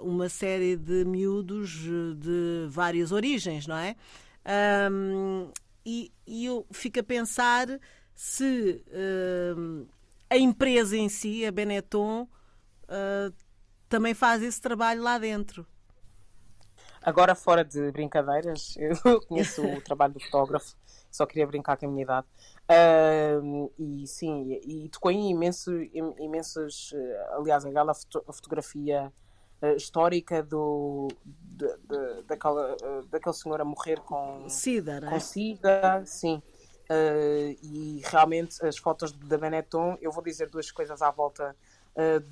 [0.00, 1.68] uma série de miúdos
[2.16, 3.94] de várias origens, não é?
[4.90, 5.50] Um,
[5.84, 7.66] e, e, eu fico a pensar
[8.14, 8.82] se
[10.30, 12.26] a empresa em si, a Benetton,
[13.88, 15.66] também faz esse trabalho lá dentro.
[17.02, 20.76] Agora, fora de brincadeiras, eu conheço o trabalho do fotógrafo,
[21.10, 22.26] só queria brincar com a minha idade.
[22.70, 25.72] Uh, e sim, e tocou em imenso,
[26.18, 26.92] imensos.
[26.94, 29.10] Eh, aliás, aquela foto, fotografia
[29.62, 36.02] uh, histórica do, de, de, daquela, uh, daquele senhor a morrer com SIDA, com SIDA,
[36.04, 36.42] sim.
[36.90, 41.54] Uh, e realmente as fotos da Benetton, eu vou dizer duas coisas à volta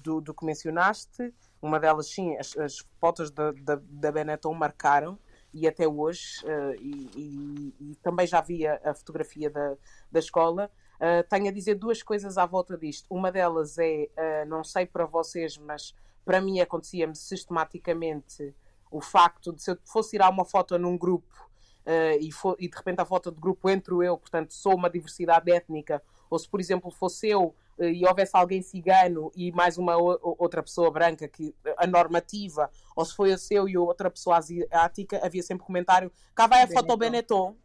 [0.03, 1.35] do, do que mencionaste.
[1.61, 5.19] Uma delas, sim, as, as fotos da, da, da, Benetton marcaram
[5.53, 9.77] e até hoje, uh, e, e, e, também já via a fotografia da,
[10.13, 10.71] da escola.
[10.97, 13.07] Uh, tenho a dizer duas coisas à volta disto.
[13.11, 18.55] Uma delas é, uh, não sei para vocês, mas para mim acontecia-me sistematicamente
[18.91, 21.49] o facto de se eu fosse tirar uma foto num grupo
[21.87, 24.91] uh, e, for, e, de repente a foto de grupo entro eu, portanto sou uma
[24.91, 29.77] diversidade étnica, ou se por exemplo fosse eu eh, e houvesse alguém cigano e mais
[29.77, 34.39] uma outra pessoa branca que a normativa, ou se foi a seu e outra pessoa
[34.39, 36.87] asiática, havia sempre comentário: cá vai a Benetton.
[36.87, 37.57] foto Benetton.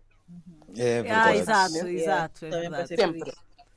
[0.78, 1.30] É ah, verdade.
[1.30, 2.46] Ah, exato, exato.
[2.46, 2.88] É verdade.
[2.88, 3.34] Sempre.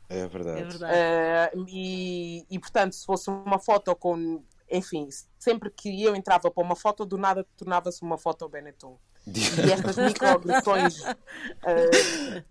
[0.09, 0.61] É verdade.
[0.61, 1.59] É verdade.
[1.59, 4.43] Uh, e, e portanto, se fosse uma foto com.
[4.71, 8.99] Enfim, sempre que eu entrava para uma foto, do nada tornava-se uma foto Benetton.
[9.27, 12.45] e estas microagressões uh,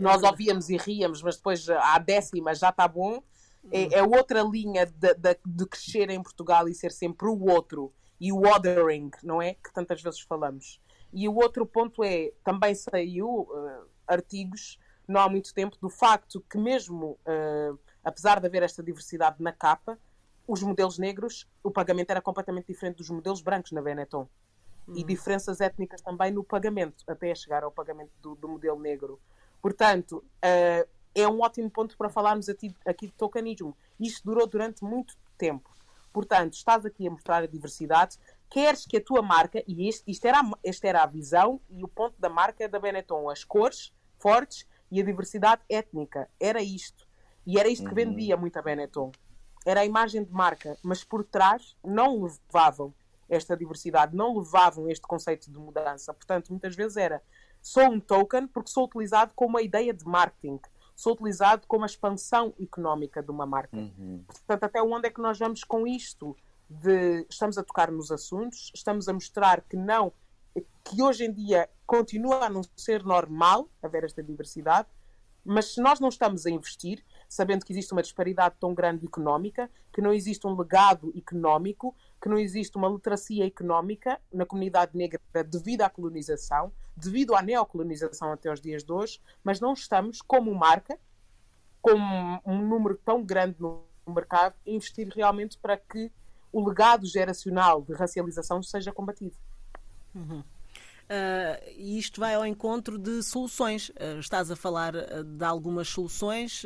[0.00, 3.22] nós ouvíamos e ríamos, mas depois à décima já está bom.
[3.70, 7.92] É, é, outra linha de, de, de, crescer em Portugal e ser sempre o outro
[8.18, 9.54] e o othering, não é?
[9.54, 10.80] Que tantas vezes falamos.
[11.12, 16.40] E o outro ponto é, também saiu uh, artigos, não há muito tempo, do facto
[16.48, 19.98] que mesmo, uh, apesar de haver esta diversidade na capa,
[20.46, 24.28] os modelos negros, o pagamento era completamente diferente dos modelos brancos na Benetton.
[24.88, 25.06] E hum.
[25.06, 29.20] diferenças étnicas também no pagamento, até chegar ao pagamento do, do modelo negro.
[29.60, 33.76] Portanto, uh, é um ótimo ponto para falarmos aqui, aqui de tokenismo.
[33.98, 35.70] Isto durou durante muito tempo.
[36.12, 38.18] Portanto, estás aqui a mostrar a diversidade,
[38.48, 41.88] queres que a tua marca, e este, isto era, esta era a visão e o
[41.88, 46.28] ponto da marca da Benetton, as cores fortes e a diversidade étnica.
[46.38, 47.08] Era isto.
[47.46, 47.94] E era isto que uhum.
[47.94, 49.12] vendia muito a Benetton.
[49.64, 52.92] Era a imagem de marca, mas por trás não levavam
[53.28, 56.12] esta diversidade, não levavam este conceito de mudança.
[56.12, 57.22] Portanto, muitas vezes era
[57.62, 60.60] sou um token porque sou utilizado como uma ideia de marketing,
[60.96, 63.76] sou utilizado como a expansão económica de uma marca.
[63.76, 64.24] Uhum.
[64.26, 66.36] Portanto, até onde é que nós vamos com isto?
[66.68, 70.12] De, estamos a tocar nos assuntos, estamos a mostrar que não,
[70.84, 74.88] que hoje em dia continua a não ser normal haver esta diversidade,
[75.44, 79.70] mas se nós não estamos a investir, sabendo que existe uma disparidade tão grande económica,
[79.92, 85.20] que não existe um legado económico, que não existe uma literacia económica na comunidade negra
[85.46, 90.54] devido à colonização, devido à neocolonização até os dias de hoje, mas não estamos, como
[90.54, 90.98] marca,
[91.80, 91.94] com
[92.44, 96.12] um número tão grande no mercado, a investir realmente para que
[96.52, 99.36] o legado geracional de racialização seja combatido.
[100.14, 100.40] Uhum.
[101.10, 103.88] Uh, e isto vai ao encontro de soluções.
[103.88, 106.62] Uh, estás a falar uh, de algumas soluções,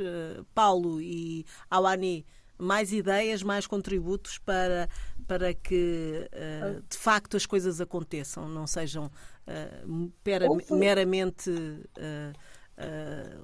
[0.54, 2.26] Paulo e Awani,
[2.58, 4.88] mais ideias, mais contributos para,
[5.26, 6.28] para que
[6.88, 9.10] de facto as coisas aconteçam, não sejam
[10.22, 11.50] pera, meramente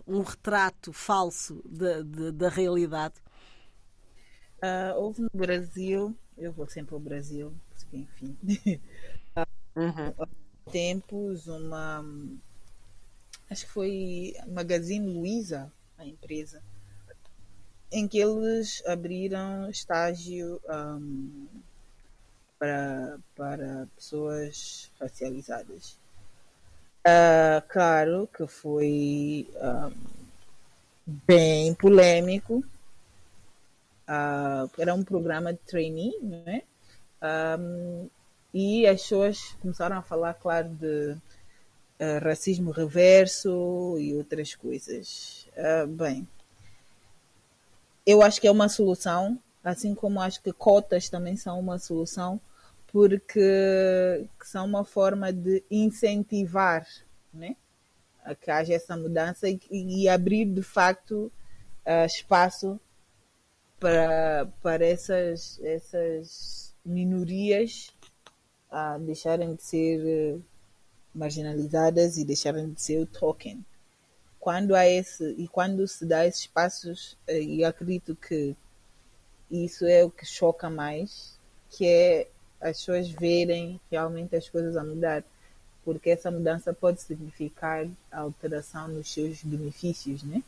[0.07, 3.15] um retrato falso da, da, da realidade.
[4.97, 8.37] houve no Brasil, eu vou sempre ao Brasil, porque enfim.
[9.77, 10.27] Uhum
[10.71, 12.05] tempos uma
[13.49, 16.63] acho que foi Magazine Luiza, a empresa,
[17.93, 21.47] em que eles abriram estágio um,
[22.59, 25.99] para, para pessoas racializadas.
[27.01, 29.93] Uh, claro que foi um,
[31.27, 32.63] bem polêmico.
[34.07, 36.63] Uh, era um programa de trainee, não é?
[37.59, 38.09] Um,
[38.53, 45.49] e as pessoas começaram a falar, claro, de uh, racismo reverso e outras coisas.
[45.89, 46.27] Bem,
[48.11, 52.41] eu acho que é uma solução, assim como acho que cotas também são uma solução,
[52.89, 56.87] porque são uma forma de incentivar
[57.33, 57.57] né,
[58.25, 61.31] a que haja essa mudança e, e abrir de facto
[61.87, 62.81] uh, espaço
[63.79, 67.93] para, para essas, essas minorias
[68.71, 70.39] a deixarem de ser eh,
[71.13, 73.65] marginalizadas e deixarem de ser o token.
[74.41, 78.57] Quando há esse e quando se dá esses passos, eh, e acredito que
[79.51, 81.35] isso é o que choca mais,
[81.71, 82.29] que é
[82.61, 85.23] as pessoas verem realmente as coisas a mudar,
[85.85, 90.43] porque essa mudança pode significar alteração nos seus benefícios, né?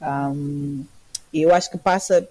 [0.00, 0.84] Um,
[1.32, 2.28] eu acho que passa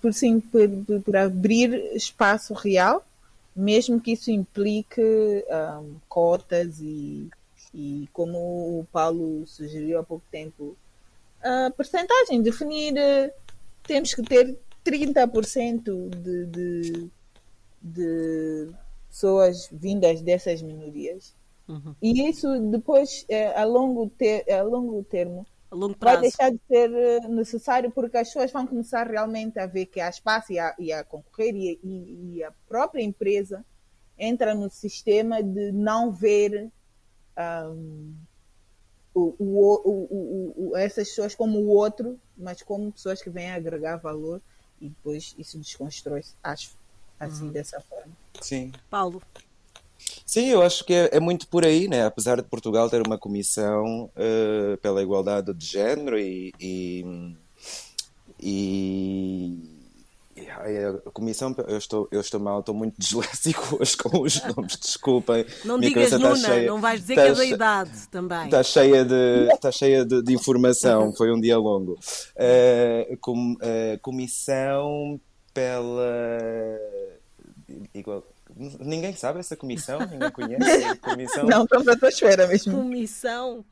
[0.00, 0.68] por, sim por,
[1.04, 3.04] por abrir espaço real
[3.56, 5.00] mesmo que isso implique
[5.80, 7.30] um, cotas e,
[7.74, 8.38] e, como
[8.80, 10.76] o Paulo sugeriu há pouco tempo,
[11.42, 12.94] a percentagem, definir
[13.82, 17.10] temos que ter 30% de, de,
[17.80, 18.70] de
[19.08, 21.34] pessoas vindas dessas minorias.
[21.68, 21.94] Uhum.
[22.00, 25.46] E isso depois, é, a, longo ter, a longo termo,
[25.98, 30.00] vai deixar de ser eh, necessário porque as pessoas vão começar realmente a ver que
[30.00, 33.64] há espaço e a, e a concorrer e, e, e, a própria empresa
[34.16, 36.70] entra no sistema de não ver
[37.38, 38.14] um,
[39.14, 44.40] o, o, o, essas pessoas como o outro, mas como pessoas que vêm agregar valor
[44.80, 46.72] e depois isso desconstrói, acho,
[47.18, 47.52] assim, uhum.
[47.52, 48.12] dessa forma.
[48.40, 48.72] Sim.
[48.90, 49.22] Paulo.
[50.24, 52.04] Sim, eu acho que é, é, muito por aí, né?
[52.04, 57.34] Apesar de Portugal ter uma comissão uh, pela igualdade de género e, e,
[58.38, 59.75] e
[61.06, 65.46] a comissão, eu estou, eu estou mal, estou muito disléxico hoje com os nomes, desculpem.
[65.64, 68.44] Não digas Nuna, cheia, não vais dizer que é da idade também.
[68.44, 71.92] Está cheia de, está cheia de, de informação, foi um dia longo.
[71.92, 75.20] Uh, com, uh, comissão
[75.54, 76.78] pela.
[77.94, 78.22] Igual,
[78.80, 79.98] Ninguém sabe essa comissão?
[80.00, 80.96] Ninguém conhece?
[81.00, 81.44] Comissão...
[81.44, 82.72] Não, estamos à tua esfera mesmo.
[82.72, 83.64] Comissão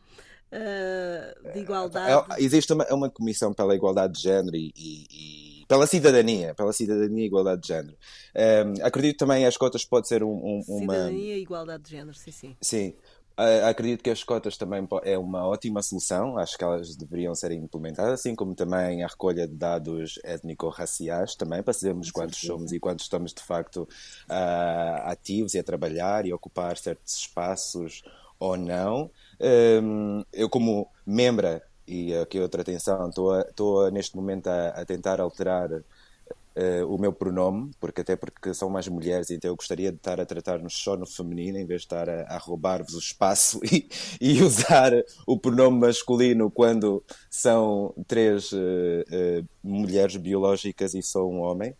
[0.52, 2.32] uh, de Igualdade.
[2.32, 6.72] É, existe uma, uma comissão pela igualdade de género e, e, e pela cidadania, pela
[6.72, 7.96] cidadania e igualdade de género.
[8.34, 10.94] Um, acredito também as cotas pode ser um, um, uma.
[10.94, 12.56] Cidadania e igualdade de género, sim, sim.
[12.60, 12.94] Sim.
[13.36, 17.50] Uh, acredito que as cotas também é uma ótima solução, acho que elas deveriam ser
[17.50, 22.78] implementadas, assim como também a recolha de dados étnico-raciais, também para sabermos quantos somos e
[22.78, 23.88] quantos estamos de facto
[24.30, 28.04] uh, ativos e a trabalhar e ocupar certos espaços
[28.38, 29.10] ou não.
[29.40, 35.70] Um, eu, como membro, e aqui outra atenção, estou neste momento a, a tentar alterar
[36.54, 40.20] uh, o meu pronome, porque até porque são mais mulheres, então eu gostaria de estar
[40.20, 43.88] a tratar-nos só no feminino, em vez de estar a, a roubar-vos o espaço e,
[44.20, 44.92] e, usar
[45.26, 51.74] o pronome masculino quando são três uh, uh, mulheres biológicas e sou um homem.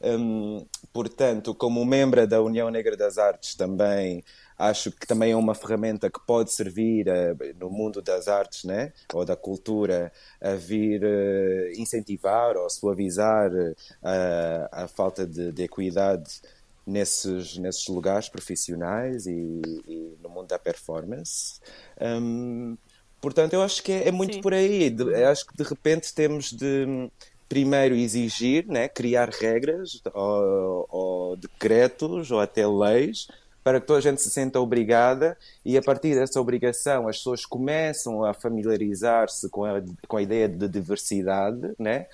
[0.00, 4.24] Um, portanto, como membro da União Negra das Artes também
[4.60, 8.92] acho que também é uma ferramenta que pode servir uh, no mundo das artes né,
[9.12, 16.42] ou da cultura a vir uh, incentivar ou suavizar uh, a falta de, de, equidade
[16.86, 21.58] nesses, nesses lugares profissionais e, e no mundo da performance.
[21.98, 22.76] Um,
[23.18, 24.40] portanto, eu acho que é, é muito Sim.
[24.42, 24.90] por aí.
[24.90, 27.10] De, acho que de repente temos de
[27.50, 33.26] primeiro exigir, né, criar regras ou, ou decretos ou até leis
[33.64, 37.44] para que toda a gente se sinta obrigada e a partir dessa obrigação as pessoas
[37.44, 42.06] começam a familiarizar-se com a, com a ideia de diversidade, né?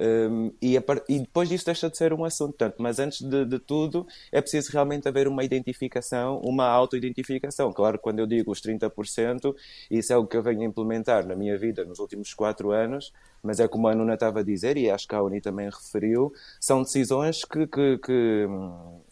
[0.00, 2.54] Um, e, a, e, depois disso deixa de ser um assunto.
[2.56, 7.70] Tanto, mas antes de, de, tudo, é preciso realmente haver uma identificação, uma auto-identificação.
[7.72, 9.54] Claro, quando eu digo os 30%,
[9.90, 13.60] isso é o que eu venho implementar na minha vida nos últimos quatro anos, mas
[13.60, 16.82] é como a Nuna estava a dizer, e acho que a Uni também referiu, são
[16.82, 18.48] decisões que, que, que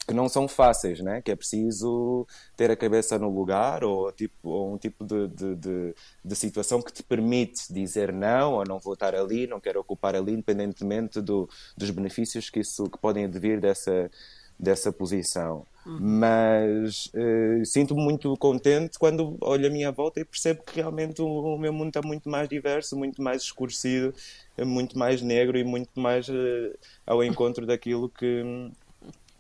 [0.09, 1.21] que não são fáceis, né?
[1.21, 5.55] que é preciso ter a cabeça no lugar ou, tipo, ou um tipo de, de,
[5.55, 5.95] de,
[6.25, 10.17] de, situação que te permite dizer não ou não vou estar ali, não quero ocupar
[10.17, 11.47] ali, independentemente do,
[11.77, 14.11] dos benefícios que, isso, que podem advir dessa,
[14.59, 15.67] dessa posição.
[15.85, 15.99] Uhum.
[16.01, 21.27] Mas uh, sinto-me muito contente quando olho a minha volta e percebo que realmente o,
[21.27, 24.15] o meu mundo está muito mais diverso, muito mais escurecido,
[24.59, 28.43] muito mais negro e muito mais uh, ao encontro daquilo que,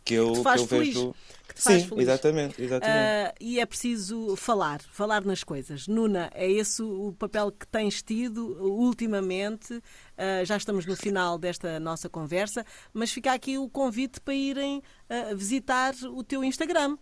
[0.08, 1.14] que eu, que, que eu vejo
[1.54, 2.02] te faz Sim, feliz.
[2.02, 3.30] exatamente, exatamente.
[3.30, 5.86] Uh, e é preciso falar, falar nas coisas.
[5.86, 9.74] Nuna, é esse o papel que tens tido ultimamente.
[9.74, 14.78] Uh, já estamos no final desta nossa conversa, mas fica aqui o convite para irem
[14.78, 16.96] uh, visitar o teu Instagram,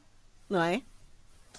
[0.48, 0.82] não é?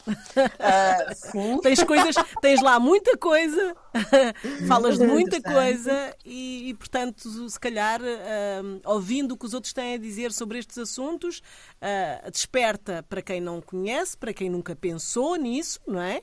[0.06, 3.76] Uh, tens coisas, tens lá muita coisa,
[4.68, 9.74] falas de muita coisa e, e, portanto, se calhar, uh, ouvindo o que os outros
[9.74, 11.40] têm a dizer sobre estes assuntos,
[11.82, 16.22] uh, desperta para quem não conhece, para quem nunca pensou nisso, não é?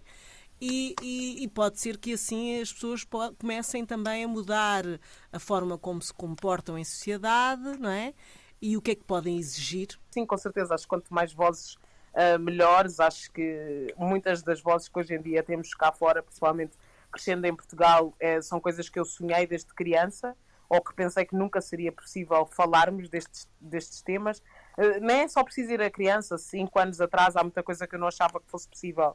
[0.60, 3.04] E, e, e, pode ser que assim as pessoas
[3.38, 4.84] comecem também a mudar
[5.30, 8.14] a forma como se comportam em sociedade, não é?
[8.62, 9.88] E o que é que podem exigir?
[10.10, 10.74] Sim, com certeza.
[10.74, 11.76] Acho que quanto mais vozes
[12.14, 13.00] uh, melhores.
[13.00, 16.76] Acho que muitas das vozes que hoje em dia temos cá fora, principalmente
[17.10, 20.36] crescendo em Portugal, é, são coisas que eu sonhei desde criança
[20.68, 24.38] ou que pensei que nunca seria possível falarmos destes, destes temas.
[24.76, 27.94] Uh, nem é só preciso ir a criança, cinco anos atrás há muita coisa que
[27.94, 29.10] eu não achava que fosse possível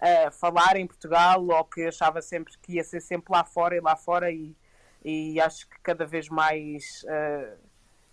[0.00, 3.80] uh, falar em Portugal ou que achava sempre que ia ser sempre lá fora e
[3.80, 4.56] lá fora e,
[5.04, 7.56] e acho que cada vez mais uh,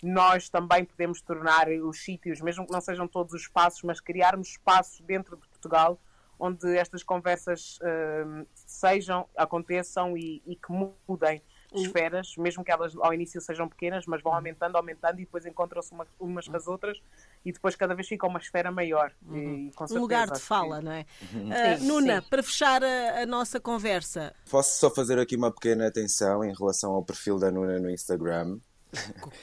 [0.01, 4.49] nós também podemos tornar os sítios, mesmo que não sejam todos os espaços, mas criarmos
[4.49, 5.99] espaços dentro de Portugal
[6.41, 11.39] onde estas conversas uh, sejam, aconteçam e, e que mudem
[11.73, 15.93] esferas, mesmo que elas ao início sejam pequenas, mas vão aumentando, aumentando e depois encontram-se
[15.93, 17.01] uma, umas com as outras
[17.45, 19.13] e depois cada vez fica uma esfera maior.
[19.25, 19.69] Uhum.
[19.69, 20.85] E, certeza, um lugar de fala, que...
[20.85, 21.05] não é?
[21.31, 22.27] Uh, sim, Nuna, sim.
[22.27, 24.35] para fechar a, a, nossa conversa.
[24.49, 28.59] Posso só fazer aqui uma pequena atenção em relação ao perfil da Nuna no Instagram.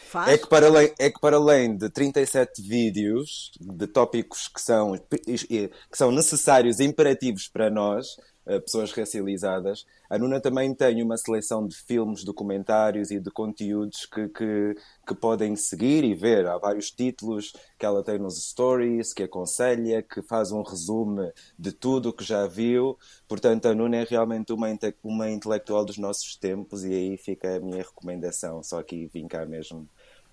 [0.08, 0.28] Faz?
[0.32, 4.94] É que, para além, é que para além de 37 vídeos de tópicos que são,
[4.96, 8.16] que são necessários e imperativos para nós,
[8.60, 9.84] pessoas racializadas.
[10.08, 14.74] A Nuna também tem uma seleção de filmes, documentários e de conteúdos que, que,
[15.06, 16.46] que, podem seguir e ver.
[16.46, 21.72] Há vários títulos que ela tem nos stories, que aconselha, que faz um resumo de
[21.72, 22.98] tudo o que já viu.
[23.28, 24.68] Portanto, a Nuna é realmente uma,
[25.04, 28.62] uma intelectual dos nossos tempos e aí fica a minha recomendação.
[28.62, 29.86] Só aqui vim cá mesmo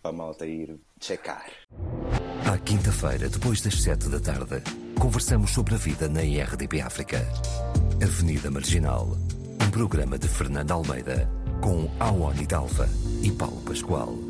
[0.06, 1.49] para a malta ir checar.
[2.45, 4.62] À quinta-feira, depois das sete da tarde,
[4.99, 7.18] conversamos sobre a vida na IRDP África.
[8.03, 9.18] Avenida Marginal,
[9.66, 11.28] um programa de Fernando Almeida
[11.60, 12.88] com Awani Dalva
[13.24, 14.24] e Paulo Pascoal.